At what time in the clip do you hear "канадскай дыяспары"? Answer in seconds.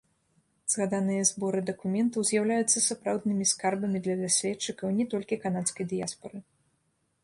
5.49-6.37